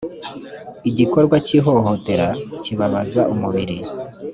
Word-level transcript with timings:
igikorwa 0.89 1.35
cy 1.45 1.51
ihohotera 1.57 2.27
kibabaza 2.63 3.21
umubiri 3.33 3.77